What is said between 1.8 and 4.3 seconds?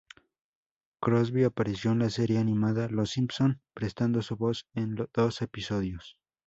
en la serie animada "Los Simpson", prestando